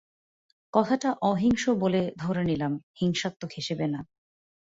কথাটা 0.73 1.09
অহিংস 1.21 1.63
বলে 1.81 2.01
ধরে 2.17 2.43
নিলাম 2.43 2.73
হিংসাত্মক 2.99 3.51
হিসেবে 3.55 3.85
না। 3.87 3.99